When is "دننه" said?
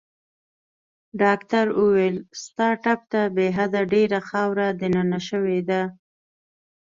4.81-5.19